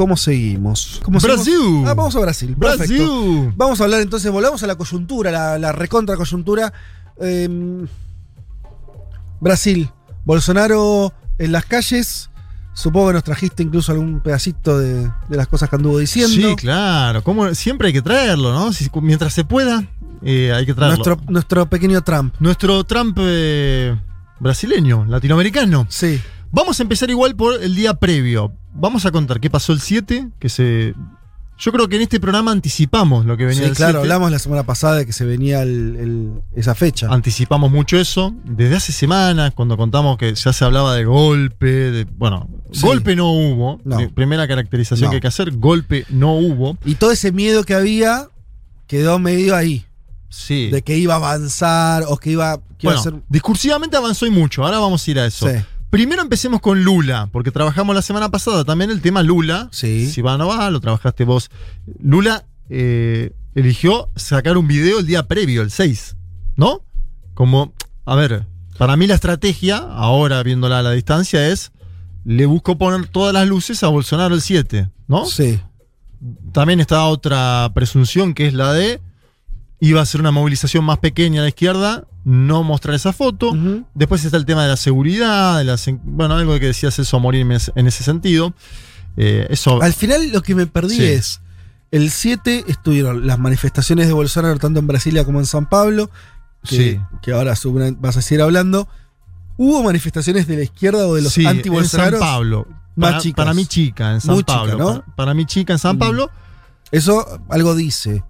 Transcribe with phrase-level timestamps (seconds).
[0.00, 0.98] ¿cómo seguimos?
[1.04, 1.52] ¿Cómo Brasil.
[1.52, 1.90] seguimos?
[1.90, 2.56] Ah, vamos a Brasil.
[2.58, 2.86] Perfecto.
[2.94, 3.52] Brasil.
[3.54, 6.72] Vamos a hablar entonces, volvamos a la coyuntura, la, la recontra coyuntura.
[7.20, 7.86] Em,
[9.40, 9.90] Brasil,
[10.24, 12.30] Bolsonaro en las calles.
[12.72, 16.48] Supongo que nos trajiste incluso algún pedacito de, de las cosas que anduvo diciendo.
[16.48, 17.22] Sí, claro.
[17.22, 17.54] ¿Cómo?
[17.54, 18.72] Siempre hay que traerlo, ¿no?
[18.72, 19.84] Si- mientras se pueda,
[20.22, 20.96] eh, hay que traerlo.
[20.96, 22.34] nuestro, nuestro pequeño Trump.
[22.40, 23.94] Nuestro Trump eh,
[24.38, 25.86] brasileño, latinoamericano.
[25.90, 26.18] Sí.
[26.52, 28.54] Vamos a empezar igual por el día previo.
[28.72, 30.94] Vamos a contar qué pasó el 7, que se...
[31.58, 34.02] Yo creo que en este programa anticipamos lo que venía Sí, el claro, 7.
[34.04, 37.08] hablamos la semana pasada de que se venía el- el- esa fecha.
[37.10, 38.32] Anticipamos mucho eso.
[38.44, 42.80] Desde hace semanas, cuando contamos que ya se hablaba de golpe, de, bueno, Sí.
[42.86, 43.78] golpe no hubo.
[43.84, 43.98] No.
[44.14, 45.10] Primera caracterización No.
[45.10, 46.78] que hay que hacer, golpe no hubo.
[46.86, 48.28] Y todo ese miedo que había
[48.86, 49.84] quedó medio ahí.
[50.30, 50.70] Sí.
[50.70, 53.14] De que iba a avanzar o que iba, que iba bueno, a ser.
[53.28, 54.64] discursivamente avanzó y mucho.
[54.64, 55.46] Ahora vamos a ir a eso.
[55.46, 55.56] Sí.
[55.90, 59.68] Primero empecemos con Lula, porque trabajamos la semana pasada también el tema Lula.
[59.72, 60.08] Sí.
[60.08, 61.50] Si va o no va, lo trabajaste vos.
[62.00, 66.16] Lula eh, eligió sacar un video el día previo, el 6,
[66.54, 66.84] ¿no?
[67.34, 67.74] Como,
[68.04, 68.46] a ver,
[68.78, 71.72] para mí la estrategia, ahora viéndola a la distancia, es
[72.24, 75.26] le busco poner todas las luces a Bolsonaro el 7, ¿no?
[75.26, 75.60] Sí.
[76.52, 79.00] También está otra presunción que es la de
[79.80, 83.52] iba a ser una movilización más pequeña a la izquierda, no mostrar esa foto.
[83.94, 87.52] Después está el tema de la seguridad, de bueno, algo que decía Celso Morín en
[87.52, 88.52] ese- en ese sentido.
[89.16, 89.80] Eh, eso.
[89.82, 91.04] Al final lo que me perdí Sí.
[91.04, 91.40] es.
[91.90, 96.10] El 7 estuvieron las manifestaciones de Bolsonaro tanto en Brasilia como en San Pablo.
[96.62, 97.00] Que, Sí.
[97.22, 97.54] que ahora
[97.98, 98.86] vas a seguir hablando.
[99.56, 102.18] ¿Hubo manifestaciones de la izquierda o de los sí, en San?
[102.18, 102.66] Pablo.
[102.96, 103.36] más Para, chicas.
[103.36, 104.78] para mí chica, en San Muy chica, Pablo.
[104.78, 104.86] ¿no?
[105.00, 105.98] para, para mí chica en San Mm.
[106.00, 106.30] Pablo.
[106.92, 108.22] Eso algo dice.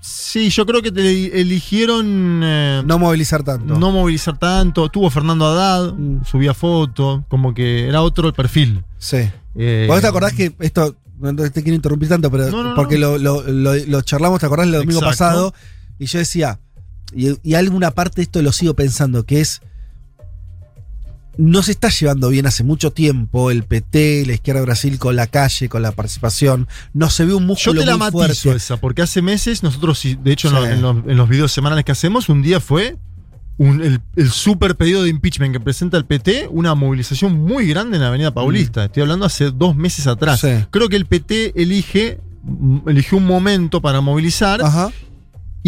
[0.00, 3.78] Sí, yo creo que te eligieron eh, No movilizar tanto.
[3.78, 4.88] no movilizar tanto.
[4.88, 6.24] Tuvo Fernando Haddad, Mm.
[6.24, 8.84] subía foto, como que era otro el perfil.
[8.98, 9.28] Sí.
[9.56, 12.98] Eh, ¿Vos te acordás que esto, no te quiero interrumpir tanto, pero No, no, porque
[12.98, 13.18] no.
[13.18, 15.10] Lo, lo- lo- lo charlamos, ¿te acordás el domingo Exacto.
[15.10, 15.54] pasado?
[15.98, 16.60] Y yo decía,
[17.14, 19.62] y, y alguna parte de esto lo sigo pensando, que es,
[21.38, 25.16] no se está llevando bien hace mucho tiempo el PT, la izquierda de Brasil con
[25.16, 26.66] la calle, con la participación.
[26.94, 28.56] No se ve un Yo músculo te la muy matizo fuerte.
[28.56, 30.60] esa, porque hace meses nosotros, de hecho, en, Sí.
[30.60, 32.96] lo- en los, en los videos semanales que hacemos, un día fue
[33.58, 37.96] un- el, el super pedido de impeachment que presenta el PT, una movilización muy grande
[37.96, 38.84] en la Avenida Paulista.
[38.86, 40.42] Estoy hablando hace dos meses atrás.
[40.44, 40.46] Mm.
[40.46, 40.66] Sí.
[40.70, 44.90] Creo que el PT elige, mm, eligió un momento para movilizar Ajá.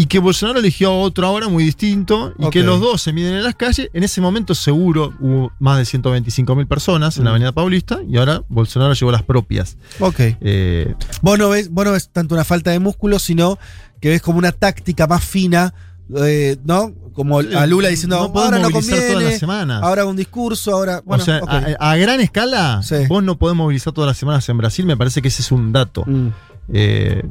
[0.01, 3.43] Y que Bolsonaro eligió otro ahora muy distinto y que los dos se miden en
[3.43, 3.89] las calles.
[3.93, 7.33] En ese momento seguro hubo más de 125 mil personas en la Mm.
[7.33, 9.75] Avenida Paulista y ahora Bolsonaro llevó las propias.
[9.99, 10.19] Ok.
[10.39, 13.59] Eh, Vos no, ves, vos no ves tanto una falta de músculo, sino
[13.99, 15.73] que ves como una táctica más fina,
[16.15, 16.93] eh, ¿no?
[17.13, 19.83] Como a Lula diciendo, no ahora no conviene, todas las semanas.
[19.83, 21.01] ahora un discurso, ahora...
[21.03, 21.49] Bueno, o sea, ok.
[21.77, 22.95] a, a gran escala, Sí.
[23.09, 25.73] vos no podés movilizar todas las semanas en Brasil, me parece que ese es un
[25.73, 26.05] dato.
[26.07, 26.27] Mm.
[26.71, 27.23] Eh,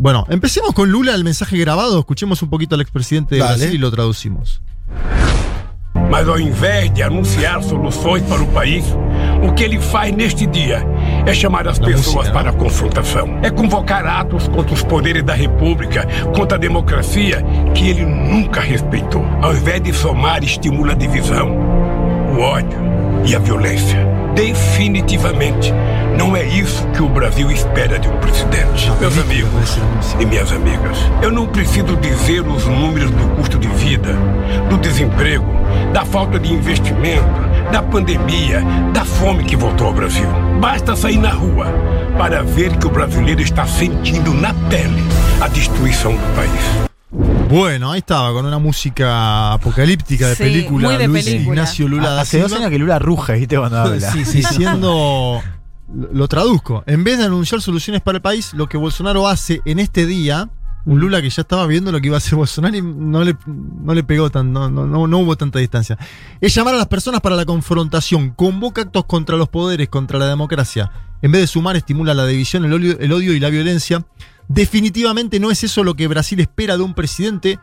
[0.00, 3.56] bueno, empecemos con Lula, el mensaje grabado, escuchemos un poquito al expresidente de Dale.
[3.58, 4.62] Brasil y lo traducimos.
[6.10, 8.84] Mas ao invés de anunciar soluções para o país,
[9.46, 10.82] o que ele faz neste dia
[11.26, 13.40] é chamar as pessoas música, para a confrontação.
[13.42, 17.44] É convocar atos contra os poderes da República, contra a democracia
[17.74, 19.22] que ele nunca respeitou.
[19.42, 21.50] Ao invés de somar, estimula a divisão,
[22.34, 22.78] o ódio
[23.26, 23.98] e a violência.
[24.34, 25.74] Definitivamente,
[26.20, 28.90] não é isso que o Brasil espera de um presidente.
[29.00, 29.78] Meus amigos
[30.20, 34.12] e minhas amigas, eu não preciso dizer os números do custo de vida,
[34.68, 35.46] do desemprego,
[35.94, 37.24] da falta de investimento,
[37.72, 40.28] da pandemia, da fome que voltou ao Brasil.
[40.60, 41.68] Basta sair na rua
[42.18, 45.02] para ver que o brasileiro está sentindo na pele
[45.40, 46.90] a destruição do país.
[47.48, 51.54] Bueno, ahí estaba, con una música apocalíptica de Sí, película, muy de Luis película.
[51.54, 53.56] Ignacio Lula da Hace dos Silva, años que Lula ruja, ¿viste?
[53.56, 54.12] Cuando habla.
[54.12, 54.36] Sí, sí.
[54.38, 55.42] diciendo,
[55.92, 59.78] lo traduzco, en vez de anunciar soluciones para el país, lo que Bolsonaro hace en
[59.78, 60.50] este día,
[60.86, 63.36] un Lula que ya estaba viendo lo que iba a hacer Bolsonaro y no le,
[63.46, 65.98] no le pegó tan, no, no, no hubo tanta distancia.
[66.40, 70.26] Es llamar a las personas para la confrontación, convoca actos contra los poderes, contra la
[70.26, 70.90] democracia.
[71.22, 74.06] En vez de sumar, estimula la división, el odio, el odio y la violencia.
[74.48, 77.58] Definitivamente no es eso lo que Brasil espera de un presidente.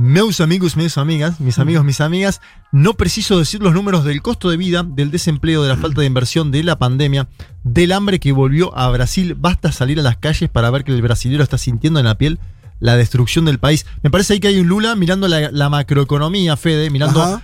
[0.00, 2.40] Meus amigos, mis amigas, mis amigos, mis amigas,
[2.70, 6.06] no preciso decir los números del costo de vida, del desempleo, de la falta de
[6.06, 7.26] inversión, de la pandemia,
[7.64, 9.34] del hambre que volvió a Brasil.
[9.34, 12.38] Basta salir a las calles para ver que el brasilero está sintiendo en la piel
[12.78, 13.86] la destrucción del país.
[14.04, 17.42] Me parece ahí que hay un Lula mirando la, la macroeconomía, Fede, mirando Ajá.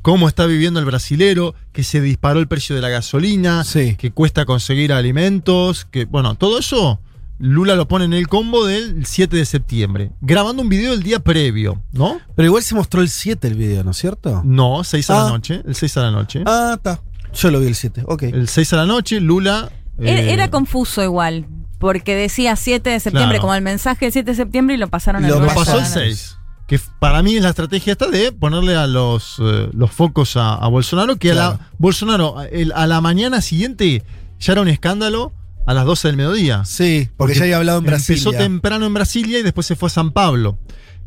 [0.00, 3.96] cómo está viviendo el brasilero, que se disparó el precio de la gasolina, Sí.
[3.96, 7.00] que cuesta conseguir alimentos, que bueno, todo eso
[7.44, 11.18] Lula lo pone en el combo del 7 de septiembre, grabando un video el día
[11.18, 12.20] previo, ¿no?
[12.36, 14.42] Pero igual se mostró el 7 el video, ¿no es cierto?
[14.44, 15.30] No, 6 a la Ah.
[15.30, 16.44] noche, el 6 a la noche.
[16.46, 17.00] Ah, está.
[17.34, 18.22] Yo lo vi el 7, ok.
[18.22, 19.70] El 6 a la noche, Lula...
[19.98, 21.46] Era, eh, era confuso igual,
[21.80, 23.40] porque decía 7 de septiembre, Claro.
[23.42, 25.88] como el mensaje del 7 de septiembre y lo pasaron al lo pasó el la
[25.88, 26.00] noche.
[26.14, 26.38] 6.
[26.68, 30.54] Que para mí es la estrategia esta de ponerle a los, eh, los focos a,
[30.54, 31.58] a Bolsonaro, que a Claro.
[31.58, 34.04] la Bolsonaro el- a la mañana siguiente
[34.38, 35.32] ya era un escándalo
[35.66, 36.64] a las 12 del mediodía.
[36.64, 38.16] Sí, porque, ya había hablado en Brasil.
[38.16, 40.58] Empezó temprano en Brasilia y después se fue a San Pablo.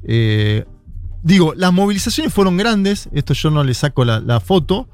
[0.04, 0.66] Eh,
[1.24, 4.88] digo, las movilizaciones fueron grandes, esto yo no le saco la, la foto.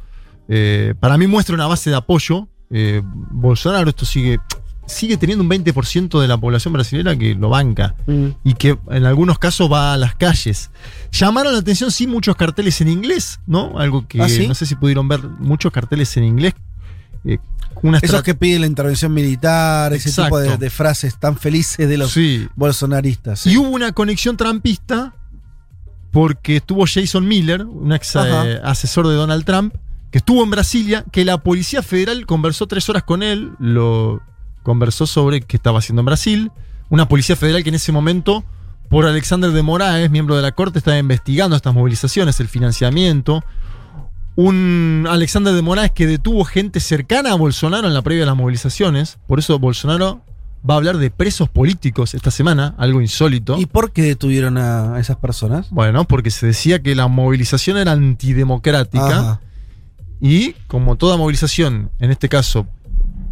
[0.47, 2.47] Eh, para mí muestra una base de apoyo.
[2.69, 4.39] Eh, Bolsonaro esto sigue,
[4.85, 7.95] sigue teniendo un 20% de la población brasileña que lo banca
[8.43, 10.71] y que en algunos casos va a las calles.
[11.11, 13.77] Llamaron la atención, sí, muchos carteles en inglés, ¿no?
[13.77, 14.47] Algo que ¿Ah, sí?
[14.47, 16.53] no sé si pudieron ver, muchos carteles en inglés.
[17.25, 17.37] Eh,
[17.81, 22.11] una Esos que piden la intervención militar, ese tipo de, frases tan felices de los
[22.11, 22.47] Sí.
[22.55, 23.39] bolsonaristas.
[23.41, 23.51] sí.
[23.51, 25.13] Y hubo una conexión trampista
[26.11, 29.73] porque estuvo Jason Miller, un ex eh, asesor de Donald Trump,
[30.11, 34.21] que estuvo en Brasilia, que la Policía Federal conversó tres horas con él, lo
[34.61, 36.51] conversó sobre qué estaba haciendo en Brasil.
[36.89, 38.43] Una Policía Federal que en ese momento,
[38.89, 43.43] por Alexander de Moraes, miembro de la Corte, estaba investigando estas movilizaciones, el financiamiento.
[44.35, 48.35] Un Alexander de Moraes que detuvo gente cercana a Bolsonaro en la previa de las
[48.35, 49.17] movilizaciones.
[49.27, 50.21] Por eso Bolsonaro
[50.67, 53.57] va a hablar de presos políticos esta semana, algo insólito.
[53.57, 55.69] ¿Y por qué detuvieron a esas personas?
[55.69, 59.41] Bueno, porque se decía que la movilización era antidemocrática Ajá.
[60.19, 62.67] y como toda movilización, en este caso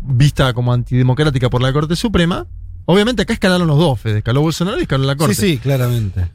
[0.02, 2.48] vista como antidemocrática por la Corte Suprema,
[2.86, 5.36] obviamente acá escalaron los dos, Fede, escaló Bolsonaro y escaló la Corte.
[5.36, 6.32] Sí, sí, claramente.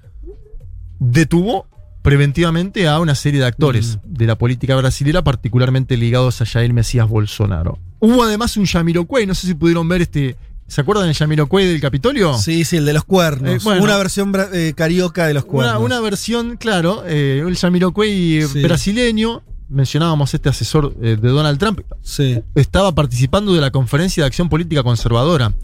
[1.00, 1.66] Detuvo
[2.04, 7.08] preventivamente a una serie de actores de la política brasileña, particularmente ligados a Jair Mesías
[7.08, 7.78] Bolsonaro.
[7.98, 10.36] Hubo además un Yamiroquai, no sé si pudieron ver este...
[10.66, 12.34] ¿Se acuerdan del Yamiroquai del Capitolio?
[12.36, 13.50] Sí, sí, el de los cuernos.
[13.50, 13.82] Eh, bueno.
[13.82, 15.82] una versión eh, carioca de los Una, cuernos.
[15.82, 18.62] una versión, claro, eh, el Yamiroquai Sí.
[18.62, 19.42] brasileño.
[19.70, 21.80] Mencionábamos este asesor de Donald Trump.
[22.02, 22.38] Sí.
[22.54, 25.54] Estaba participando de la conferencia de acción política conservadora.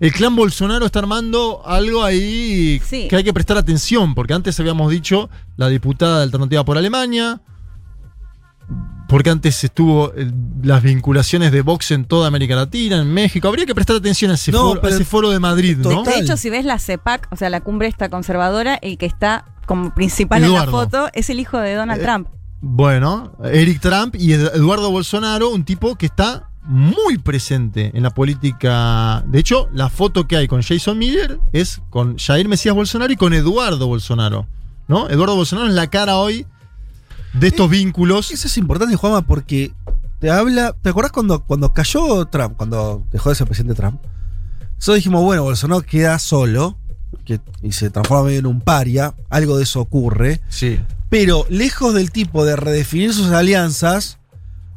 [0.00, 3.08] El clan Bolsonaro está armando algo ahí Sí.
[3.08, 7.40] que hay que prestar atención, porque antes habíamos dicho la diputada de Alternativa por Alemania,
[9.08, 10.30] porque antes estuvo eh,
[10.62, 13.46] las vinculaciones de Vox en toda América Latina, en México.
[13.48, 16.02] Habría que prestar atención a ese, No, foro, a pero- ese foro de Madrid, ¿no?
[16.02, 19.44] De hecho, si ves la CEPAC, o sea, la cumbre esta conservadora, el que está
[19.66, 22.28] como principal en la foto es el hijo de Donald Eh, Trump.
[22.60, 28.10] Bueno, Eric Trump y Ed- Eduardo Bolsonaro, un tipo que está muy presente en la
[28.10, 29.24] política.
[29.26, 33.16] De hecho, la foto que hay con Jason Miller es con Jair Mesías Bolsonaro y
[33.16, 34.46] con Eduardo Bolsonaro.
[34.88, 35.08] ¿No?
[35.08, 36.46] Eduardo Bolsonaro es la cara hoy
[37.32, 38.30] de estos vínculos.
[38.30, 39.72] Eso es importante, Juanma, porque
[40.20, 40.74] te habla.
[40.80, 44.00] ¿Te acordás cuando, cuando cayó Trump, cuando dejó de ser presidente Trump?
[44.76, 46.76] Nosotros dijimos, bueno, Bolsonaro queda solo
[47.24, 49.14] que, y se transforma en un paria.
[49.30, 50.40] Algo de eso ocurre.
[50.48, 50.78] Sí.
[51.08, 54.18] Pero lejos del tipo de redefinir sus alianzas,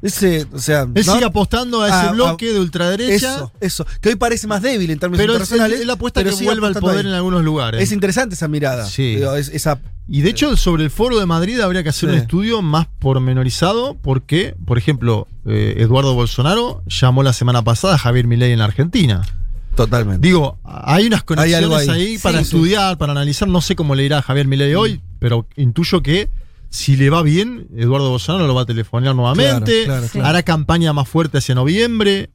[0.02, 0.82] ese, o sea.
[0.84, 1.14] Él ¿no?
[1.14, 3.16] sigue apostando a ese Ah, bloque ah, de ultraderecha.
[3.36, 3.86] Eso, eso.
[4.02, 5.82] Que hoy parece más débil en términos pero él, internacionales.
[5.82, 7.12] él apuesta pero que vuelva al poder ahí.
[7.12, 7.82] en algunos lugares.
[7.84, 8.86] Es interesante esa mirada.
[8.86, 9.16] Sí.
[9.18, 9.80] Digo, es- esa,
[10.12, 12.16] Y de hecho, sobre el foro de Madrid habría que hacer Sí.
[12.16, 17.98] un estudio más pormenorizado, porque, por ejemplo, eh, Eduardo Bolsonaro llamó la semana pasada a
[18.00, 19.22] Javier Milei en la Argentina.
[19.76, 20.28] totalmente.
[20.28, 22.18] Digo, hay unas conexiones ahí, ahí.
[22.18, 23.48] para Sí, estudiar, para analizar.
[23.48, 26.28] No sé cómo le irá a Javier Milei hoy, pero intuyo que
[26.70, 30.12] si le va bien, Eduardo Bolsonaro lo va a telefonear nuevamente, Claro, claro, Sí.
[30.14, 30.28] claro.
[30.28, 32.30] hará campaña más fuerte hacia noviembre.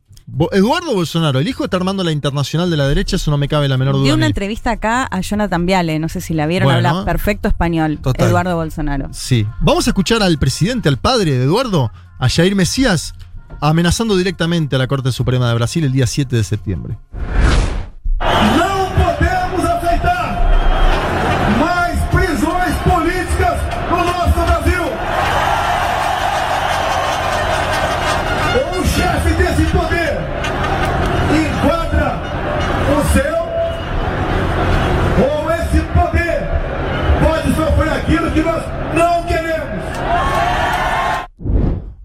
[0.53, 3.69] Eduardo Bolsonaro, el hijo está armando la internacional de la derecha, eso no me cabe
[3.69, 4.05] la menor duda.
[4.05, 6.89] Dio una entrevista acá a Jonathan Viale, no sé si la vieron, Bueno.
[6.89, 8.29] habla perfecto español, Total.
[8.29, 9.09] Eduardo Bolsonaro.
[9.13, 9.47] Sí.
[9.61, 13.15] Vamos a escuchar al presidente, al padre de Eduardo, a Jair Mesías,
[13.61, 16.97] amenazando directamente a la Corte Suprema de Brasil el día 7 de septiembre.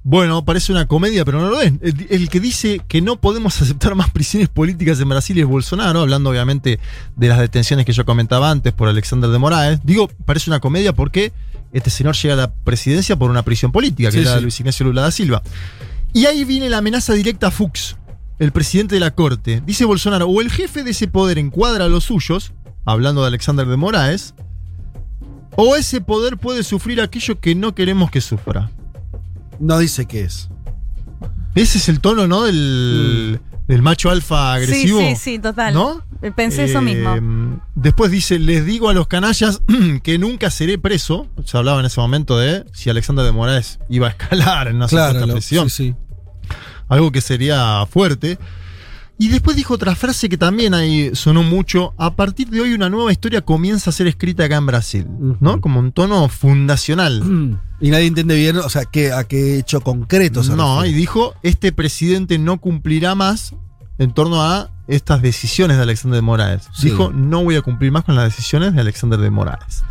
[0.10, 1.72] Bueno, parece una comedia, pero no lo es.
[1.84, 6.02] El, el que dice que no podemos aceptar más prisiones políticas en Brasil es Bolsonaro,
[6.02, 6.80] hablando obviamente
[7.16, 9.82] de las detenciones que yo comentaba antes por Alexander de Moraes.
[9.84, 11.32] Digo, parece una comedia porque
[11.74, 14.42] este señor llega a la presidencia por una prisión política, que Sí, era sí.
[14.42, 15.44] Luis Ignacio Lula da Silva.
[16.12, 17.96] Y ahí viene la amenaza directa a Fuchs,
[18.40, 19.62] el presidente de la corte.
[19.64, 23.68] Dice Bolsonaro, o el jefe de ese poder encuadra a los suyos, hablando de Alexander
[23.68, 24.34] de Moraes,
[25.56, 28.72] o ese poder puede sufrir aquello que no queremos que sufra.
[29.60, 30.50] No dice qué es.
[31.56, 32.44] Ese es el tono, ¿no?
[32.44, 35.00] Del, del macho alfa agresivo.
[35.00, 35.74] Sí, sí, sí, total.
[35.74, 36.04] ¿No?
[36.36, 37.62] Pensé eso Eh, mismo.
[37.76, 39.62] Después dice, les digo a los canallas
[40.04, 41.28] que nunca seré preso.
[41.46, 44.88] Se hablaba en ese momento de si Alexander de Moraes iba a escalar en una
[44.88, 45.70] Claro, supuesta lo- presión.
[45.70, 45.96] sí, sí.
[46.88, 48.38] Algo que sería fuerte.
[49.22, 51.94] Y después dijo otra frase que también ahí sonó mucho.
[51.98, 55.06] A partir de hoy una nueva historia comienza a ser escrita acá en Brasil.
[55.42, 55.60] ¿no?
[55.60, 57.60] Como un tono fundacional.
[57.82, 61.34] Y nadie entiende bien, o sea, qué, a qué hecho concreto se No, y dijo,
[61.44, 63.56] este presidente no cumplirá más
[64.00, 66.68] en torno a estas decisiones de Alexander de Moraes.
[66.74, 66.90] Sí.
[66.90, 69.84] Dijo, no voy a cumplir más con las decisiones de Alexander de Moraes.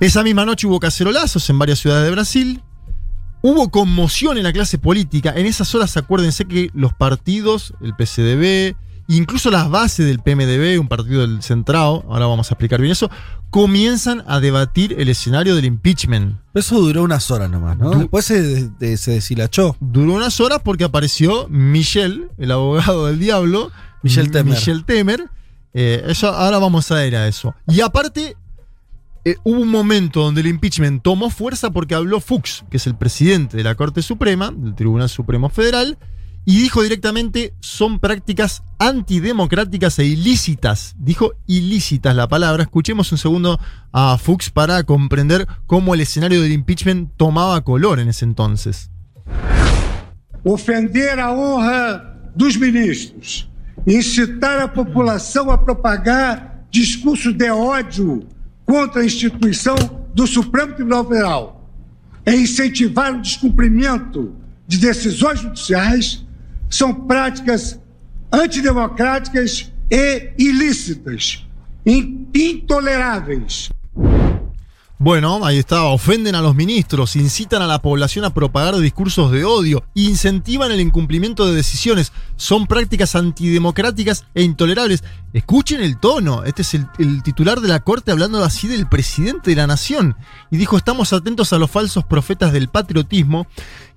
[0.00, 2.62] Esa misma noche hubo cacerolazos en varias ciudades de Brasil.
[3.46, 5.34] Hubo conmoción en la clase política.
[5.36, 8.74] En esas horas acuérdense que los partidos, el PCDB,
[9.08, 13.10] incluso las bases del PMDB, un partido del Centrado, ahora vamos a explicar bien eso,
[13.50, 16.38] comienzan a debatir el escenario del impeachment.
[16.54, 17.90] Eso duró unas horas nomás, ¿no?
[17.90, 19.76] Du- Después se, de- se deshilachó.
[19.78, 23.70] Duró unas horas porque apareció Michel, el abogado del diablo.
[24.02, 24.54] Michel Temer.
[24.54, 25.28] Michel Temer.
[25.74, 27.54] Eh, eso, ahora vamos a ir a eso.
[27.68, 28.36] Y aparte,
[29.24, 32.96] eh, hubo un momento donde el impeachment tomó fuerza porque habló Fuchs, que es el
[32.96, 35.98] presidente de la Corte Suprema, del Tribunal Supremo Federal,
[36.44, 40.94] y dijo directamente, son prácticas antidemocráticas e ilícitas.
[40.98, 42.64] Dijo ilícitas la palabra.
[42.64, 43.58] Escuchemos un segundo
[43.92, 48.90] a Fuchs para comprender cómo el escenario del impeachment tomaba color en ese entonces.
[50.44, 53.48] ofender a honra dos ministros,
[53.86, 58.26] incitar a população a propagar discursos de ódio
[58.64, 59.74] contra a instituição
[60.14, 61.70] do Supremo Tribunal Federal,
[62.26, 64.34] e incentivar o descumprimento
[64.66, 66.24] de decisões judiciais,
[66.70, 67.78] são práticas
[68.32, 71.46] antidemocráticas e ilícitas,
[71.84, 73.70] in- intoleráveis.
[74.96, 79.44] Bueno, ahí está, ofenden a los ministros, incitan a la población a propagar discursos de
[79.44, 85.02] odio, incentivan el incumplimiento de decisiones, son prácticas antidemocráticas e intolerables.
[85.32, 89.50] Escuchen el tono, este es el, el titular de la corte hablando así del presidente
[89.50, 90.16] de la nación.
[90.52, 93.48] Y dijo, estamos atentos a los falsos profetas del patriotismo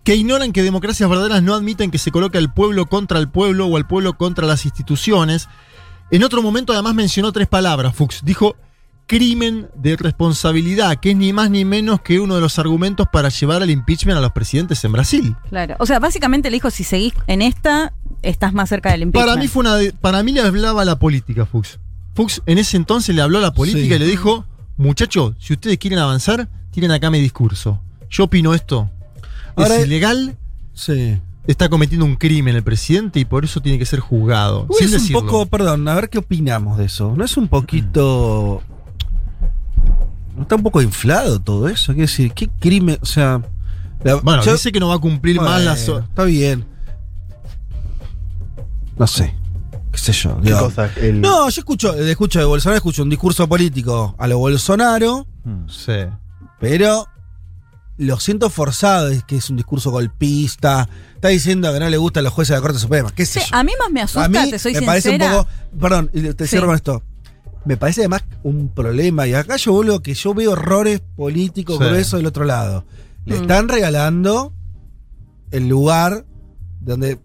[0.04, 3.68] que ignoran que democracias verdaderas no admiten que se coloque al pueblo contra el pueblo
[3.68, 5.48] o al pueblo contra las instituciones.
[6.10, 8.22] En otro momento además mencionó tres palabras, Fuchs.
[8.24, 8.56] Dijo
[9.08, 13.30] crimen de responsabilidad, que es ni más ni menos que uno de los argumentos para
[13.30, 15.36] llevar al impeachment a los presidentes en Brasil.
[15.50, 15.76] Claro.
[15.80, 19.30] O sea, básicamente le dijo, si seguís en esta, estás más cerca del impeachment.
[19.32, 21.80] Para mí fue una de- para mí le hablaba a la política, Fuchs.
[22.16, 23.94] Fuchs en ese entonces le habló a la política Sí.
[23.96, 24.46] y le dijo,
[24.76, 27.80] muchachos, si ustedes quieren avanzar, tienen acá mi discurso.
[28.10, 28.90] Yo opino esto.
[29.56, 30.36] Ahora- es ilegal,
[30.74, 31.18] Sí.
[31.48, 34.66] está cometiendo un crimen el presidente y por eso tiene que ser juzgado.
[34.68, 35.22] Uy, sin es un decirlo.
[35.22, 37.14] poco, perdón, a ver qué opinamos de eso.
[37.16, 38.62] ¿No es un poquito.
[40.38, 41.88] ¿No está un poco inflado todo eso?
[41.94, 42.98] Quiero decir, ¿qué crimen?
[43.01, 43.41] O sea.
[44.03, 45.88] la- Bueno, yo- dice que no va a cumplir más las...
[45.89, 46.63] Está bien.
[48.98, 49.34] No sé.
[49.91, 50.39] ¿Qué sé yo?
[50.41, 50.89] ¿Qué cosa?
[50.98, 55.67] El- No, yo escucho, escucho de Bolsonaro, escucho un discurso político a lo Bolsonaro, Mm.
[55.70, 55.94] Sí.
[56.60, 57.08] pero
[57.98, 60.88] lo siento forzado, es que es un discurso golpista.
[61.15, 63.12] Está diciendo que no le gustan los jueces de la Corte Suprema.
[63.12, 63.56] ¿Qué sé Sí, yo?
[63.58, 64.86] a mí más me asusta, A mí te soy me sincera.
[64.86, 65.48] parece un poco.
[65.79, 66.50] Perdón, te Sí.
[66.50, 67.01] cierro con esto.
[67.67, 69.27] Me parece además un problema.
[69.27, 71.83] Y acá yo vuelvo que yo veo errores políticos Sí.
[71.83, 72.86] gruesos del otro lado.
[73.25, 73.41] Le Mm.
[73.41, 74.53] están regalando
[75.51, 76.25] el lugar
[76.79, 77.19] donde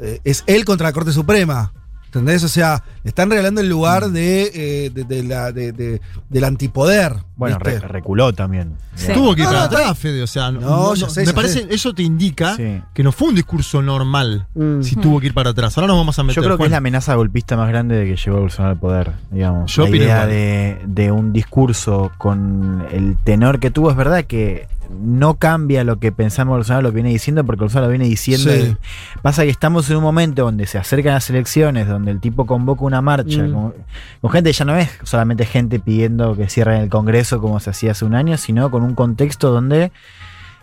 [0.00, 1.72] eh, es él contra la Corte Suprema.
[2.08, 2.42] ¿Entendés?
[2.42, 4.50] O sea, le están regalando el lugar de,
[4.86, 6.00] eh, de, de la, de- de-
[6.30, 7.14] del antipoder.
[7.36, 8.72] Bueno, reculó también.
[8.94, 9.12] Sí.
[9.12, 10.22] Tuvo que ir No, para atrás, Fede.
[10.22, 11.66] O sea, no, No, no- ya no- sé, me parece, sé.
[11.74, 12.82] eso te indica Sí.
[12.94, 14.82] que no fue un discurso normal Mm.
[14.82, 15.76] si tuvo que ir para atrás.
[15.76, 16.36] Ahora nos vamos a meter.
[16.36, 19.12] Yo creo que es la amenaza golpista más grande de que llegó Bolsonaro al poder,
[19.30, 19.70] digamos.
[19.72, 24.66] Yo la idea de, de un discurso con el tenor que tuvo es verdad que
[24.90, 28.50] no cambia lo que pensamos Bolsonaro lo que viene diciendo porque Bolsonaro lo viene diciendo.
[28.50, 28.76] Sí.
[29.22, 32.84] Pasa que estamos en un momento donde se acercan las elecciones, donde el tipo convoca
[32.84, 33.52] una marcha Mm.
[33.52, 33.74] con,
[34.20, 37.92] con gente ya no es solamente gente pidiendo que cierren el Congreso como se hacía
[37.92, 39.92] hace un año, sino con un contexto donde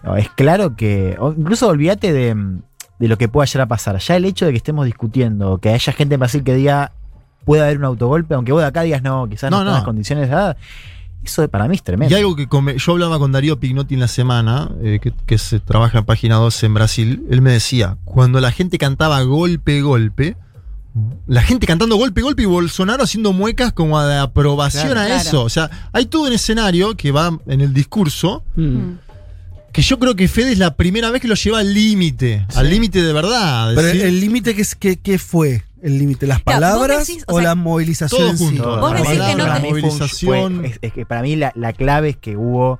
[0.05, 2.35] oh, es claro que, incluso olvídate de,
[2.99, 3.97] de lo que pueda llegar a pasar.
[3.99, 6.91] Ya el hecho de que estemos discutiendo, que haya gente en Brasil que diga
[7.43, 9.77] puede haber un autogolpe, aunque vos de acá digas no, quizás no, No, están no.
[9.77, 10.57] las condiciones dadas,
[11.29, 12.13] eso para mí es tremendo.
[12.13, 15.37] Y algo que come- yo hablaba con Darío Pignotti en la semana, eh, que, que
[15.37, 17.23] se trabaja en página 12 en Brasil.
[17.29, 20.37] Él me decía: cuando la gente cantaba golpe, golpe,
[21.27, 25.01] la gente cantando golpe, golpe y Bolsonaro haciendo muecas como de aprobación Claro.
[25.01, 25.21] a Claro.
[25.21, 25.43] eso.
[25.43, 28.93] O sea, hay todo un escenario que va en el discurso Mm.
[29.73, 32.69] que yo creo que Fede es la primera vez que lo lleva al límite, al
[32.69, 33.73] límite de verdad.
[33.75, 35.65] Pero el límite que, es- que, que fue.
[35.85, 36.27] El límite?
[36.27, 38.45] ¿Las palabras decís, o o, sea, la movilización todo en sí?
[38.45, 38.79] junto.
[38.79, 40.55] Vos La decís que no la movilización.
[40.57, 42.79] fue- es, es que para mí la, la clave es que hubo,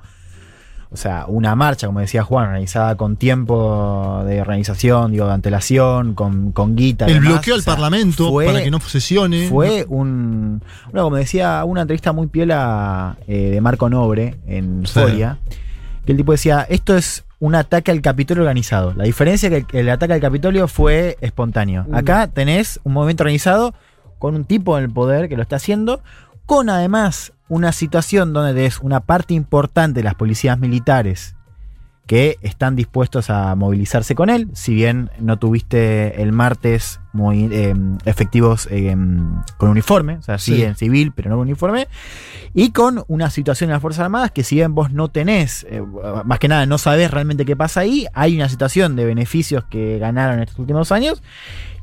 [0.90, 6.14] o sea, una marcha, como decía Juan, organizada con tiempo de organización, digo, de antelación,
[6.14, 7.06] con, con guita.
[7.06, 9.48] el demás, bloqueo o al sea, Parlamento fue- para que no sesione.
[9.48, 10.62] Fue un.
[10.90, 15.00] Bueno, como decía, una entrevista muy piola eh, de Marco Nobre en Sí.
[16.06, 18.94] Que el tipo decía: Esto es un ataque al Capitolio organizado.
[18.94, 21.84] La diferencia es que el, el ataque al Capitolio fue espontáneo.
[21.88, 21.94] Mm.
[21.94, 23.74] Acá tenés un movimiento organizado
[24.18, 26.02] con un tipo en el poder que lo está haciendo,
[26.46, 31.36] con además una situación donde tenés una parte importante de las policías militares
[32.06, 37.74] que están dispuestos a movilizarse con él, si bien no tuviste el martes muy eh,
[38.04, 38.94] efectivos eh,
[39.56, 40.62] con uniforme, o sea, sí, Sí.
[40.62, 41.88] en civil, pero no con uniforme,
[42.54, 45.82] y con una situación en las Fuerzas Armadas que si bien vos no tenés, eh,
[46.24, 49.98] más que nada no sabés realmente qué pasa ahí, hay una situación de beneficios que
[49.98, 51.22] ganaron estos últimos años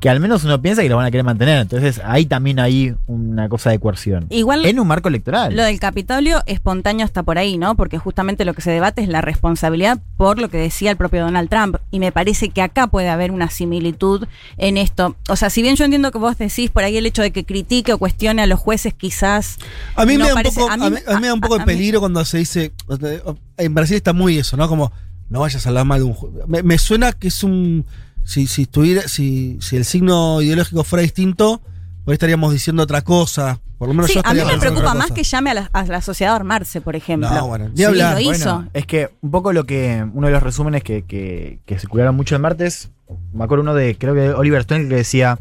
[0.04, 2.94] que al menos uno piensa que lo van a querer mantener, entonces ahí también hay
[3.06, 4.26] una cosa de coerción.
[4.28, 5.56] Igual En un marco electoral.
[5.56, 7.74] Lo del Capitolio espontáneo está por ahí, ¿no?
[7.74, 11.22] Porque justamente lo que se debate es la responsabilidad por lo que decía el propio
[11.22, 11.76] Donald Trump.
[11.90, 14.26] Y me parece que acá puede haber una similitud
[14.58, 15.16] en esto.
[15.28, 17.44] O sea, si bien yo entiendo que vos decís por ahí el hecho de que
[17.44, 19.56] critique o cuestione a los jueces, quizás.
[19.94, 21.26] A mí, no me, da un parece- poco, a a mí- mí- a mí me
[21.28, 22.72] da un poco de peligro cuando se dice.
[23.56, 24.68] En Brasil está muy eso, ¿no?
[24.68, 24.92] Como
[25.30, 26.32] no vayas a hablar mal de un juez.
[26.46, 27.86] Me, me suena que es un.
[28.24, 31.60] Si, si estuviera, si, si el signo ideológico fuera distinto,
[32.04, 33.60] hoy estaríamos diciendo otra cosa.
[33.78, 35.84] Por lo menos Sí, yo a mí me preocupa más que llame a la, a
[35.84, 37.28] la sociedad a armarse, por ejemplo.
[37.28, 38.16] No, bueno, ni Sí, hablar.
[38.18, 38.64] lo Bueno, hizo.
[38.72, 40.06] es que un poco lo que.
[40.14, 42.90] Uno de los resúmenes que, que, que circularon mucho el martes.
[43.32, 45.38] Me acuerdo uno de, creo que Oliver Stone, que decía.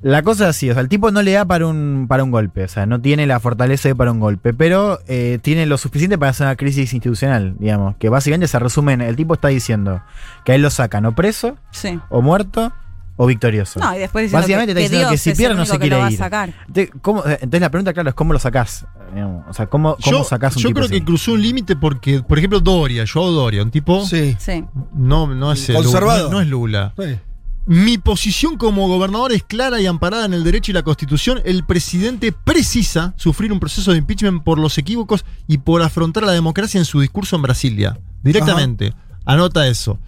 [0.00, 2.30] La cosa es así, o sea, el tipo no le da para un, para un
[2.30, 5.76] golpe, o sea, no tiene la fortaleza de para un golpe, pero eh, tiene lo
[5.76, 9.48] suficiente para hacer una crisis institucional, digamos, que básicamente se resume en, el tipo está
[9.48, 10.00] diciendo
[10.44, 11.98] que a él lo sacan o preso, Sí.
[12.10, 12.72] o muerto,
[13.20, 13.78] o victorioso.
[13.80, 16.10] No, y después diciendo Básicamente que, está diciendo Dios que si pierde no se quiere
[16.10, 16.16] ir.
[16.16, 16.54] sacar.
[16.68, 20.18] Entonces, ¿cómo- entonces la pregunta, claro, es cómo lo sacás, digamos, o sea, cómo, cómo
[20.18, 20.98] yo sacás un yo tipo creo así?
[21.00, 24.06] que cruzó un límite porque, por ejemplo, Doria, Joao Doria, un tipo.
[24.06, 24.36] Sí.
[24.38, 24.64] Sí.
[24.94, 25.68] No, no es.
[25.68, 26.94] Lula, no es Lula.
[26.98, 27.18] Sí.
[27.66, 31.42] Mi posición como gobernador es clara y amparada en el derecho y la constitución.
[31.44, 36.26] El presidente precisa sufrir un proceso de impeachment por los equívocos y por afrontar a
[36.28, 37.98] la democracia en su discurso en Brasilia.
[38.22, 38.94] Directamente.
[39.26, 39.98] Anota eso.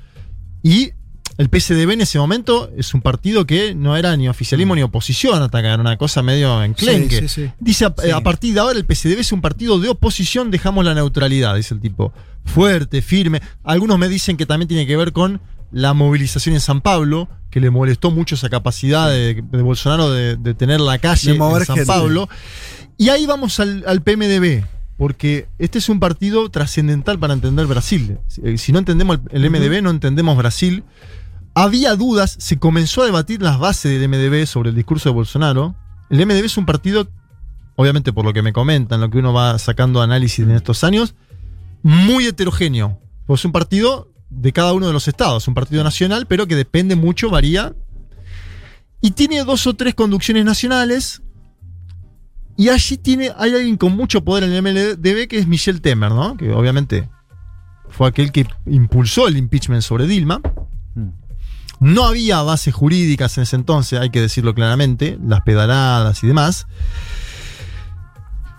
[0.62, 0.92] Y
[1.40, 5.42] el PSDB en ese momento es un partido que no era ni oficialismo ni oposición
[5.42, 7.20] hasta era una cosa medio enclenque.
[7.20, 7.52] Sí, sí, sí.
[7.58, 8.10] Dice, a, Sí.
[8.10, 11.72] a partir de ahora el PSDB es un partido de oposición, dejamos la neutralidad, dice
[11.72, 12.12] el tipo.
[12.44, 13.40] Fuerte, firme.
[13.64, 15.40] Algunos me dicen que también tiene que ver con
[15.72, 20.36] la movilización en San Pablo, que le molestó mucho esa capacidad de, de Bolsonaro de,
[20.36, 21.86] de tener la calle en San.
[21.86, 22.28] Pablo.
[22.98, 24.62] Y ahí vamos al, al PMDB,
[24.98, 28.18] porque este es un partido trascendental para entender Brasil.
[28.28, 30.84] Si, si no entendemos el MDB, no entendemos Brasil.
[31.54, 35.74] Había dudas, se comenzó a debatir las bases del MDB sobre el discurso de Bolsonaro.
[36.08, 37.08] El MDB es un partido,
[37.76, 41.14] obviamente por lo que me comentan, lo que uno va sacando análisis en estos años,
[41.82, 43.00] muy heterogéneo.
[43.28, 46.96] Es un partido de cada uno de los estados, un partido nacional, pero que depende
[46.96, 47.74] mucho, varía.
[49.00, 51.22] Y tiene dos o tres conducciones nacionales.
[52.56, 56.12] Y allí tiene, hay alguien con mucho poder en el MDB que es Michel Temer,
[56.12, 56.36] ¿no?
[56.36, 57.08] Que obviamente
[57.88, 60.40] fue aquel que impulsó el impeachment sobre Dilma.
[61.80, 66.66] No había bases jurídicas en ese entonces, hay que decirlo claramente, las pedaladas y demás.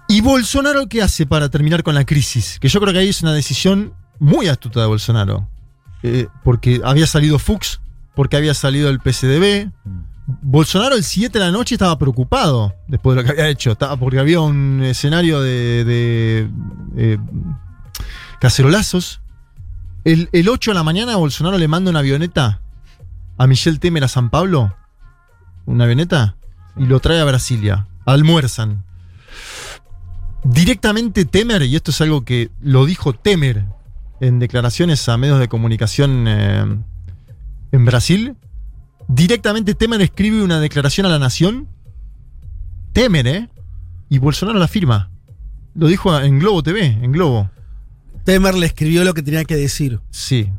[0.07, 2.59] ¿Y Bolsonaro qué hace para terminar con la crisis?
[2.59, 5.47] Que yo creo que ahí es una decisión muy astuta de Bolsonaro.
[6.03, 7.79] Eh, porque había salido Fuchs,
[8.15, 9.71] porque había salido el PCDB.
[10.41, 14.19] Bolsonaro el 7 de la noche estaba preocupado después de lo que había hecho, porque
[14.19, 16.49] había un escenario de, de,
[16.97, 17.17] eh,
[18.39, 19.21] cacerolazos.
[20.05, 22.60] El, el 8 de la mañana Bolsonaro le manda una avioneta
[23.41, 24.77] a Michel Temer a San Pablo,
[25.65, 26.35] una avioneta,
[26.77, 27.87] y lo trae a Brasilia.
[28.05, 28.83] Almuerzan.
[30.43, 33.65] Directamente Temer, y esto es algo que lo dijo Temer
[34.19, 36.65] en declaraciones a medios de comunicación eh,
[37.71, 38.35] en Brasil,
[39.07, 41.67] directamente Temer escribe una declaración a la nación.
[42.93, 43.49] Temer, ¿eh?
[44.07, 45.09] Y Bolsonaro la firma.
[45.73, 47.49] Lo dijo en Globo TV, en Globo.
[48.23, 49.99] Temer le escribió lo que tenía que decir.
[50.11, 50.51] Sí.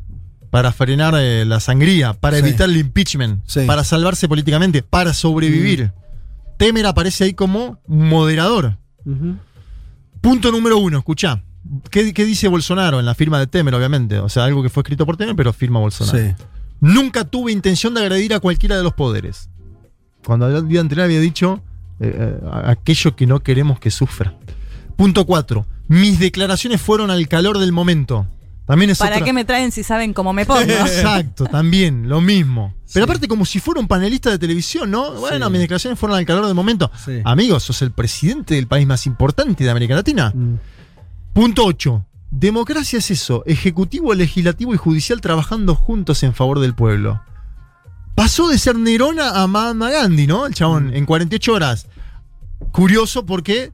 [0.53, 2.43] Para frenar eh, la sangría, para Sí.
[2.43, 3.61] evitar el impeachment, Sí.
[3.65, 5.91] para salvarse políticamente, para sobrevivir.
[6.57, 8.77] Temer aparece ahí como moderador.
[10.21, 11.41] Punto número uno, escuchá.
[11.89, 14.19] ¿Qué, qué dice Bolsonaro en la firma de Temer, obviamente?
[14.19, 16.19] O sea, algo que fue escrito por Temer, pero firma Bolsonaro.
[16.19, 16.35] Sí.
[16.81, 19.49] Nunca tuve intención de agredir a cualquiera de los poderes.
[20.23, 21.63] Cuando el día anterior había dicho
[21.99, 24.35] eh, eh, aquello que no queremos que sufra.
[24.97, 25.65] Punto 4.
[25.87, 28.27] Mis declaraciones fueron al calor del momento.
[28.65, 30.61] También es ¿Para otra- qué me traen si saben cómo me pongo?
[30.61, 32.73] Exacto, también, lo mismo.
[32.93, 33.09] Pero Sí.
[33.09, 35.11] aparte, como si fuera un panelista de televisión, ¿no?
[35.15, 35.51] Bueno, Sí.
[35.51, 36.89] mis declaraciones fueron al calor del momento.
[37.03, 37.21] Sí.
[37.25, 40.31] Amigos, sos el presidente del país más importante de América Latina.
[40.33, 40.55] Mm.
[41.33, 42.05] Punto 8.
[42.31, 47.21] Democracia es eso, ejecutivo, legislativo y judicial trabajando juntos en favor del pueblo.
[48.15, 50.45] Pasó de ser Nerona a Mahatma Gandhi, ¿no?
[50.45, 50.95] El chabón, Mm.
[50.95, 51.87] en 48 horas.
[52.71, 53.71] Curioso porque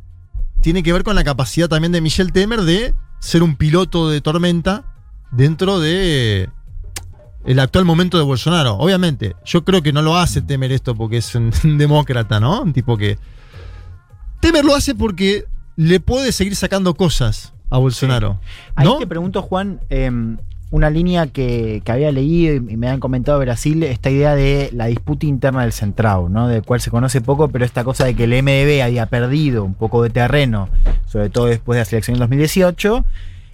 [0.61, 4.21] tiene que ver con la capacidad también de Michel Temer de ser un piloto de
[4.21, 4.85] tormenta
[5.31, 6.49] dentro de
[7.45, 8.75] el actual momento de Bolsonaro.
[8.75, 12.61] Obviamente, yo creo que no lo hace Temer esto porque es un, demócrata, ¿no?
[12.61, 13.17] Un tipo que...
[14.39, 18.39] Temer lo hace porque le puede seguir sacando cosas a Bolsonaro.
[18.75, 18.97] Ahí este ¿No?
[18.97, 20.11] te pregunto, Juan, eh,
[20.71, 24.85] una línea que, que había leído y me han comentado Brasil, esta idea de la
[24.85, 26.47] disputa interna del Centrado, ¿no?
[26.47, 29.73] De cual se conoce poco, pero esta cosa de que el MDB había perdido un
[29.73, 30.69] poco de terreno,
[31.05, 33.03] sobre todo después de la selección del 2018,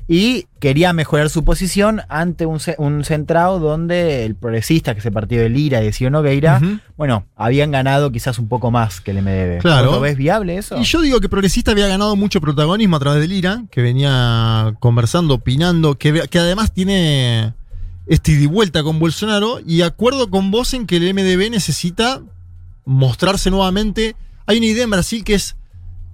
[0.08, 5.12] y quería mejorar su posición ante un, un centrado donde el progresista, que es el
[5.14, 6.80] partido de Lira y de Ciro Nogueira, Ujú.
[6.96, 9.62] bueno, habían ganado quizás un poco más que el MDB.
[9.62, 9.88] Claro.
[9.88, 10.78] ¿Vos ¿Lo ves viable eso?
[10.80, 14.76] Y yo digo que Progresista había ganado mucho protagonismo a través del IRA, que venía
[14.80, 17.54] conversando, opinando, que, que además tiene
[18.08, 22.22] este y vuelta con Bolsonaro, y acuerdo con vos en que el MDB necesita
[22.86, 24.16] mostrarse nuevamente.
[24.46, 25.56] Hay una idea en Brasil que es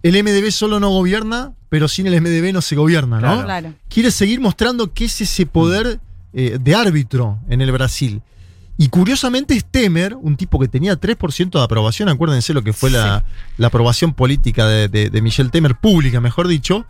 [0.03, 3.43] el MDB solo no gobierna, pero sin el MDB no se gobierna, ¿no?
[3.43, 3.73] Claro.
[3.89, 5.99] quiere seguir mostrando que es ese poder
[6.33, 8.21] eh, de árbitro en el Brasil.
[8.77, 12.89] Y curiosamente es Temer, un tipo que tenía 3% de aprobación, acuérdense lo que fue
[12.89, 13.25] la,
[13.57, 16.85] la aprobación política de, de- de Michel Temer, pública mejor dicho,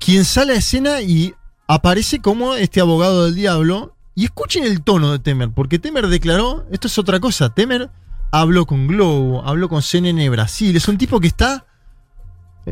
[0.00, 1.34] quien sale a escena y
[1.66, 3.94] aparece como este abogado del diablo.
[4.14, 7.88] Y escuchen el tono de Temer, porque Temer declaró, esto es otra cosa, Temer
[8.32, 11.64] habló con Globo, habló con CNN Brasil, es un tipo que está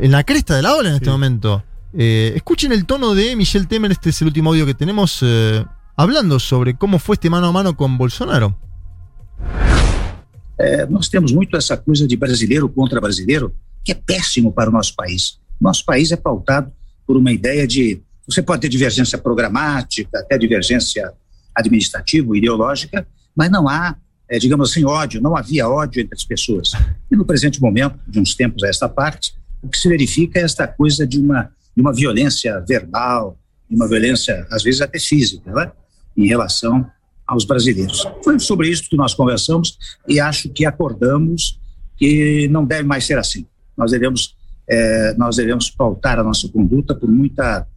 [0.01, 1.63] en la cresta de la ola en este momento.
[1.93, 5.65] Eh, escuchen el tono de Michel Temer, este es el último audio que tenemos, eh,
[5.95, 8.55] hablando sobre cómo fue este mano a mano con Bolsonaro.
[10.59, 14.73] É, nós temos muito essa coisa de brasileiro contra brasileiro, que é péssimo para o
[14.73, 15.39] nosso país.
[15.61, 16.71] Nosso país é pautado
[17.05, 18.01] por uma ideia de.
[18.27, 21.13] Você pode ter divergência programática, até divergência
[21.53, 23.95] administrativa, ideológica, mas não há,
[24.27, 26.71] é, digamos assim, ódio, não havia ódio entre as pessoas.
[27.09, 29.33] E no presente momento, de uns tempos a esta parte,
[29.67, 33.37] o que se verifica é esta coisa de uma, de uma violência verbal,
[33.69, 35.71] de uma violência, às vezes até física, né?
[36.15, 36.89] em relação
[37.27, 38.07] aos brasileiros.
[38.23, 39.77] Foi sobre isso que nós conversamos
[40.07, 41.59] e acho que acordamos
[41.97, 43.45] que não deve mais ser assim.
[43.75, 44.35] Nós devemos,
[44.67, 47.67] eh, nós devemos pautar a nossa conduta por muita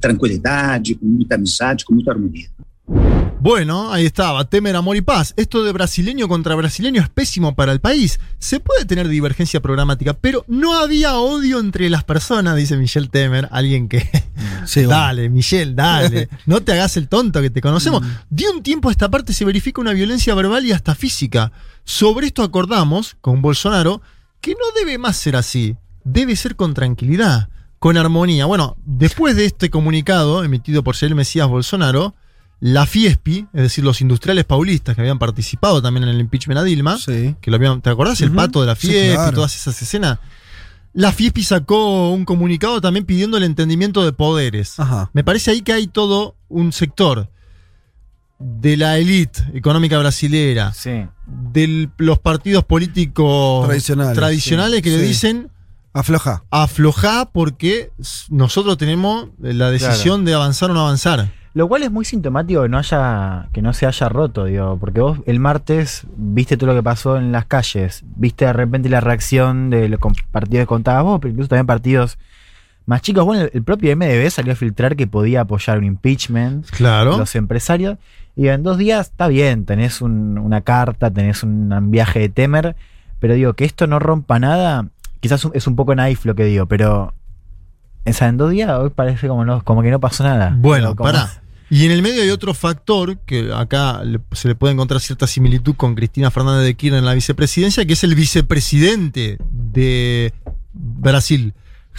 [0.00, 2.48] tranquilidade, com muita amizade, com muita harmonia.
[2.88, 5.34] Bueno, ahí estaba, Temer, amor y paz.
[5.36, 8.18] Esto de brasileño contra brasileño es pésimo para el país.
[8.38, 13.48] Se puede tener divergencia programática, pero no había odio entre las personas, dice Michel Temer,
[13.52, 14.08] alguien que...
[14.66, 15.00] Sí, bueno.
[15.00, 16.28] Dale, Michel, dale.
[16.46, 18.02] No te hagas el tonto que te conocemos.
[18.02, 18.06] Mm.
[18.30, 21.52] De un tiempo a esta parte se verifica una violencia verbal y hasta física.
[21.84, 24.02] Sobre esto acordamos con Bolsonaro
[24.40, 25.76] que no debe más ser así.
[26.02, 28.46] Debe ser con tranquilidad, con armonía.
[28.46, 32.16] Bueno, después de este comunicado emitido por Jair Mesías Bolsonaro,
[32.60, 36.62] la Fiespi, es decir, los industriales paulistas que habían participado también en el impeachment a
[36.62, 37.36] Dilma, Sí.
[37.40, 38.20] que lo habían, ¿te acordás?
[38.22, 39.32] El pato de la Sí, Fiespi, claro.
[39.34, 40.18] todas esas escenas.
[40.94, 44.80] La Fiespi sacó un comunicado también pidiendo el entendimiento de poderes.
[44.80, 45.10] Ajá.
[45.12, 47.28] Me parece ahí que hay todo un sector
[48.38, 51.06] de la élite económica brasilera, Sí.
[51.26, 55.50] de los partidos políticos Tradicionales, tradicionales sí, que le dicen
[55.92, 56.44] Afloja.
[56.50, 57.90] aflojá porque
[58.28, 61.30] nosotros tenemos la decisión de avanzar o no avanzar.
[61.56, 65.00] Lo cual es muy sintomático que no haya, que no se haya roto, digo, porque
[65.00, 69.00] vos el martes viste todo lo que pasó en las calles, viste de repente la
[69.00, 69.98] reacción de los
[70.30, 72.18] partidos que contabas vos, pero incluso también partidos
[72.84, 73.24] más chicos.
[73.24, 77.16] Bueno, el, propio MDB salió a filtrar que podía apoyar un impeachment, Claro.
[77.16, 77.96] los empresarios,
[78.36, 82.28] y en dos días está bien, tenés un- una carta, tenés un, un viaje de
[82.28, 82.76] Temer,
[83.18, 84.88] pero digo, que esto no rompa nada,
[85.20, 87.14] quizás es un poco naif lo que digo, pero
[88.04, 90.54] esa en dos días hoy parece como, no, como que no pasó nada.
[90.58, 91.30] Bueno, como- pará.
[91.68, 94.00] Y en el medio hay otro factor que acá
[94.32, 97.94] se le puede encontrar cierta similitud con Cristina Fernández de Kirchner en la vicepresidencia, que
[97.94, 100.32] es el vicepresidente de
[100.72, 101.54] Brasil,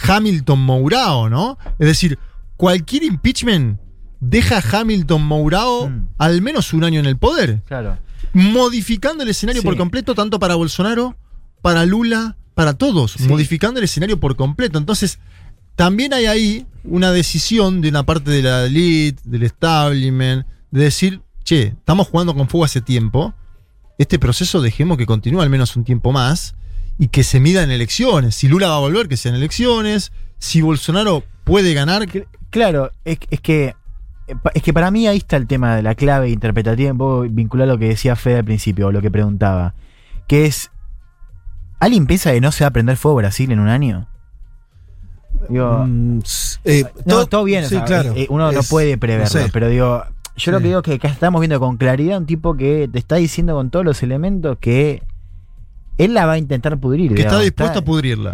[0.06, 1.58] Hamilton Mourao, ¿no?
[1.78, 2.18] Es decir,
[2.56, 3.78] cualquier impeachment
[4.20, 6.08] deja a Hamilton Mourao Mm.
[6.18, 7.98] al menos un año en el poder, Claro.
[8.32, 9.66] modificando el escenario Sí.
[9.66, 11.16] por completo, tanto para Bolsonaro,
[11.62, 13.28] para Lula, para todos, Sí.
[13.28, 14.78] modificando el escenario por completo.
[14.78, 15.18] Entonces,
[15.78, 21.22] también hay ahí una decisión de una parte de la elite, del establishment, de decir,
[21.44, 23.32] che, estamos jugando con fuego hace tiempo,
[23.96, 26.56] este proceso dejemos que continúe al menos un tiempo más
[26.98, 28.34] y que se mida en elecciones.
[28.34, 30.10] Si Lula va a volver, que sean elecciones.
[30.38, 32.08] Si Bolsonaro puede ganar,
[32.50, 33.76] Claro, es, es que
[34.54, 37.70] es que para mí ahí está el tema de la clave interpretativa, un poco vinculado
[37.70, 39.74] a lo que decía Fede al principio, o lo que preguntaba.
[40.26, 40.72] Que es.
[41.78, 44.08] ¿Alguien piensa que no se va a prender fuego Brasil en un año?
[45.48, 46.20] Digo, Mm,
[46.64, 48.12] eh, no, todo, bien, o sí, sea, claro.
[48.16, 49.50] eh, uno no puede preverlo, no sé.
[49.52, 50.02] pero digo,
[50.36, 52.98] yo lo que digo es que acá estamos viendo con claridad un tipo que te
[52.98, 55.02] está diciendo con todos los elementos que
[55.96, 57.08] él la va a intentar pudrir.
[57.14, 58.30] Que está digamos, dispuesto a pudrirla.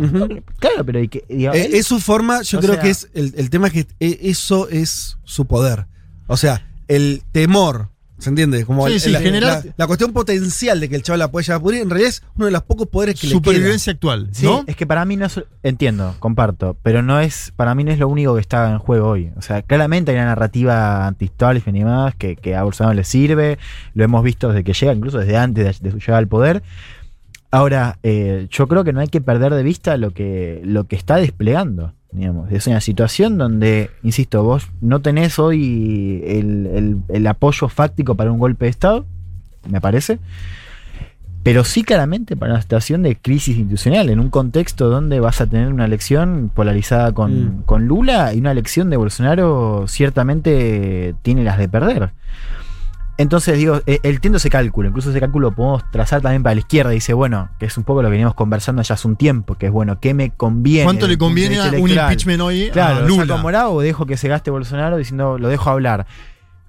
[0.58, 3.08] Claro, pero y que, digo, Eh, él- es su forma, yo creo sea- que es
[3.14, 5.86] el, el tema es que eh, eso es su poder.
[6.26, 7.88] O sea, el temor,
[8.24, 8.64] ¿se entiende?
[8.64, 11.30] Como Sí, el- sí, la, generar- la- la cuestión potencial de que el chaval la
[11.30, 14.28] puede llevar a pudrir, en realidad es uno de los pocos poderes que Supervivencia actual,
[14.32, 17.92] Sí, es que para mí no es, entiendo, comparto, pero no es, para mí no
[17.92, 19.30] es lo único que está en juego hoy.
[19.36, 23.58] O sea, claramente hay una narrativa anti-establishment y demás que, que a Bolsonaro le sirve,
[23.94, 26.62] lo hemos visto desde que llega, incluso desde antes de, de su llegada al poder.
[27.50, 30.96] Ahora, eh, yo creo que no hay que perder de vista lo que, lo que
[30.96, 31.92] está desplegando.
[32.14, 32.50] Digamos.
[32.52, 38.30] Es una situación donde, insisto, vos no tenés hoy el, el- el apoyo fáctico para
[38.30, 39.04] un golpe de Estado,
[39.68, 40.18] me parece.
[41.42, 45.46] Pero sí claramente para una situación de crisis institucional, en un contexto donde vas a
[45.46, 47.62] tener una elección polarizada con, Mm.
[47.66, 52.10] con Lula y una elección de Bolsonaro ciertamente tiene las de perder.
[53.16, 56.60] Entonces, digo, eh, entiendo ese cálculo, incluso ese cálculo lo podemos trazar también para la
[56.60, 56.90] izquierda.
[56.90, 59.66] Dice, bueno, que es un poco lo que veníamos conversando ya hace un tiempo, que
[59.66, 60.84] es bueno, ¿qué me conviene?
[60.84, 63.26] ¿Cuánto le conviene a un impeachment hoy Claro, a ¿lo Lula?
[63.26, 66.06] saco morado o dejo que se gaste Bolsonaro diciendo, lo dejo hablar?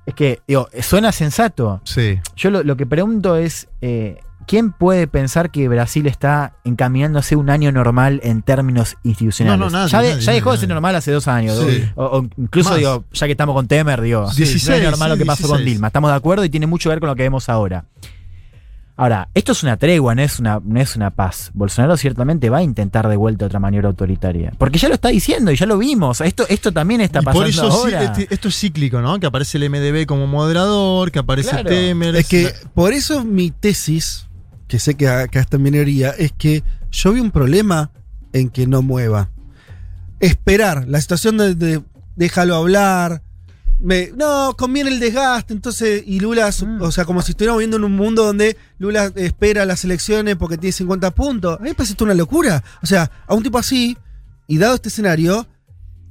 [0.05, 2.19] Es que, digo, suena sensato, Sí.
[2.35, 7.49] yo lo, lo que pregunto es, eh, ¿quién puede pensar que Brasil está encaminándose un
[7.49, 9.59] año normal en términos institucionales?
[9.59, 11.57] No, no, nadie, ya, de- nadie, ya dejó de ser normal hace dos años.
[11.67, 11.83] Sí.
[11.95, 12.77] O, o incluso, Más.
[12.79, 15.47] digo, ya que estamos con Temer, digo, Sí, no es 16, normal lo que pasó
[15.47, 15.75] con 16.
[15.75, 15.87] Dilma.
[15.87, 17.85] Estamos de acuerdo y tiene mucho que ver con lo que vemos ahora.
[18.97, 21.51] Ahora, esto es una tregua, no es una, no es una paz.
[21.53, 24.53] Bolsonaro ciertamente va a intentar de vuelta otra maniobra autoritaria.
[24.57, 26.21] Porque ya lo está diciendo y ya lo vimos.
[26.21, 28.03] Esto, esto también está Y pasando por eso sí, ahora.
[28.05, 29.19] este- esto es cíclico, ¿no?
[29.19, 31.69] Que aparece el MDB como moderador, que aparece Claro.
[31.69, 32.15] Temer.
[32.15, 34.27] Es que por eso mi tesis,
[34.69, 37.91] que sé que acá está en minería, es que yo vi un problema
[38.31, 39.29] en que no mueva.
[40.21, 41.81] Esperar, la situación de, de
[42.15, 43.21] déjalo hablar.
[43.79, 46.81] Me- no, conviene el desgaste, entonces, y Lula, Mm.
[46.81, 50.57] o sea, como si estuviéramos viviendo en un mundo donde Lula espera las elecciones porque
[50.57, 51.59] tiene 50 puntos.
[51.59, 52.63] A mí me parece esto una locura.
[52.81, 53.97] O sea, a un tipo así,
[54.47, 55.47] y dado este escenario,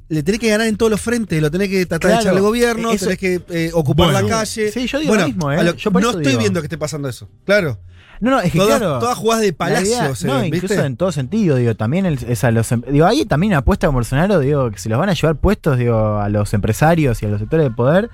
[0.09, 2.41] le tenés que ganar en todos los frentes, lo tenés que tratar Claro, de echarle
[2.41, 4.29] gobierno, eso- tenés que eh, ocupar Bueno.
[4.29, 4.71] la calle.
[4.71, 5.65] Sí, yo digo lo mismo, ¿eh?
[5.65, 6.39] lo- Yo por no estoy digo.
[6.41, 7.29] viendo que esté pasando eso.
[7.47, 7.79] Claro.
[8.21, 8.99] No, no, es que Todas, claro.
[9.01, 9.87] todas jugadas de La palacio.
[9.87, 10.87] idea- se no, ven, incluso ¿viste?
[10.87, 13.87] en todo sentido, digo, también el- es a los em- digo, hay también una apuesta
[13.89, 17.27] con Bolsonaro, digo, que se los van a llevar puestos, digo, a los empresarios y
[17.27, 18.11] a los sectores de poder.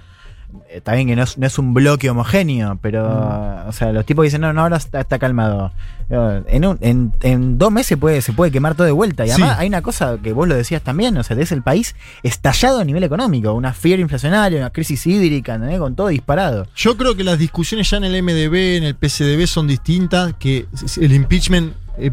[0.69, 3.69] Eh, Está bien que no es, no es un bloque homogéneo, pero, Mm.
[3.69, 5.73] o sea, los tipos dicen, no, no, ahora está, está calmado.
[6.09, 9.25] Digo, En, un- en, en dos meses puede, se puede quemar todo de vuelta.
[9.25, 9.33] Y Sí.
[9.35, 12.81] además hay una cosa que vos lo decías también, o sea, es el país estallado
[12.81, 16.67] a nivel económico, una fiebre inflacionaria, una crisis hídrica, con todo disparado.
[16.77, 20.67] Yo creo que las discusiones ya en el MDB, en el PCDB son distintas, que
[21.01, 22.13] el impeachment eh,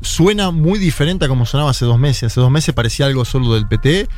[0.00, 2.24] suena muy diferente a como sonaba hace dos meses.
[2.32, 4.08] Hace dos meses parecía algo solo del PT.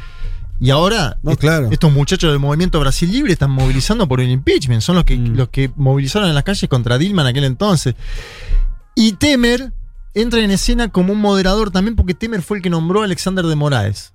[0.61, 1.69] Y ahora No, est- claro.
[1.71, 4.83] estos muchachos del movimiento Brasil Libre están movilizando por el impeachment.
[4.83, 5.37] Son los que, Mm.
[5.37, 7.95] los que movilizaron en las calles contra Dilma en aquel entonces.
[8.95, 9.73] Y Temer
[10.15, 13.47] entra en escena como un moderador también porque Temer fue el que nombró a Alexander
[13.47, 14.13] de Moraes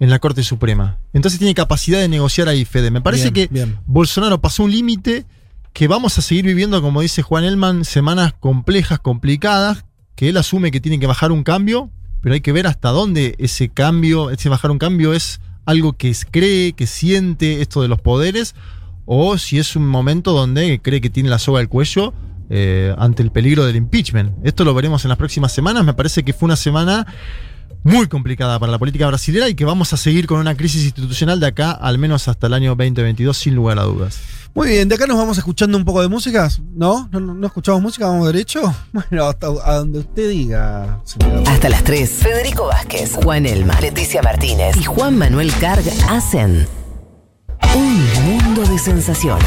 [0.00, 0.98] en la Corte Suprema.
[1.12, 2.90] Entonces tiene capacidad de negociar ahí, Fede.
[2.90, 3.78] Me parece Bien, que bien.
[3.86, 5.26] Bolsonaro pasó un límite
[5.72, 9.84] que vamos a seguir viviendo, como dice Juan Elman, semanas complejas, complicadas,
[10.16, 13.36] que él asume que tiene que bajar un cambio, pero hay que ver hasta dónde
[13.38, 18.00] ese cambio, ese bajar un cambio es algo que cree, que siente esto de los
[18.00, 18.54] poderes,
[19.04, 22.14] o si es un momento donde cree que tiene la soga al cuello
[22.48, 24.32] eh, ante el peligro del impeachment.
[24.44, 25.84] Esto lo veremos en las próximas semanas.
[25.84, 27.06] Me parece que fue una semana
[27.82, 31.40] muy complicada para la política brasileña y que vamos a seguir con una crisis institucional
[31.40, 34.18] de acá al menos hasta el año 2022 sin lugar a dudas.
[34.54, 36.48] Muy bien, de acá nos vamos escuchando un poco de música.
[36.74, 37.08] ¿No?
[37.12, 38.06] ¿No, no, no escuchamos música?
[38.06, 38.74] ¿Vamos derecho?
[38.92, 41.50] Bueno, hasta a donde usted diga, señora.
[41.50, 42.10] Hasta las 3.
[42.10, 46.66] Federico Vázquez, Juan Elma, Leticia Martínez y Juan Manuel Carg hacen
[47.74, 49.46] un mundo de sensaciones.